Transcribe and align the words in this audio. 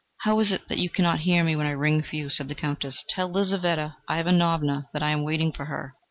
"How 0.21 0.39
is 0.39 0.51
it 0.51 0.67
that 0.67 0.79
you 0.79 0.89
cannot 0.89 1.19
hear 1.19 1.43
me 1.43 1.55
when 1.55 1.67
I 1.67 1.73
ring 1.73 2.01
for 2.01 2.15
you?" 2.15 2.27
said 2.31 2.47
the 2.47 2.55
Countess. 2.55 3.05
"Tell 3.09 3.29
Lizaveta 3.31 3.97
Ivanovna 4.09 4.87
that 4.93 5.03
I 5.03 5.11
am 5.11 5.21
waiting 5.23 5.51
for 5.51 5.65
her." 5.65 5.93